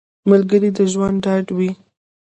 ملګری 0.29 0.69
د 0.77 0.79
ژوند 0.91 1.15
ډاډ 1.23 1.45
وي 1.57 1.71